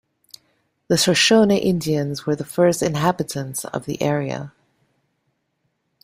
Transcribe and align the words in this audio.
The 0.87 0.97
Shoshone 0.97 1.55
Indians 1.57 2.25
were 2.25 2.35
the 2.35 2.43
first 2.43 2.81
inhabitants 2.81 3.65
of 3.65 3.85
the 3.85 4.01
area. 4.01 4.51